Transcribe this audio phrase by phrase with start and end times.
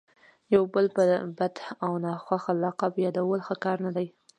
[0.53, 1.03] یو بل په
[1.37, 1.55] بد
[1.85, 4.07] او ناخوښه لقب یادول ښه کار نه دئ.